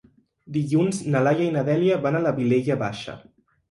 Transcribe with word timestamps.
Dilluns 0.55 1.03
na 1.17 1.23
Laia 1.27 1.47
i 1.51 1.53
na 1.59 1.65
Dèlia 1.71 2.01
van 2.09 2.21
a 2.23 2.27
la 2.27 2.37
Vilella 2.43 2.83
Baixa. 2.85 3.21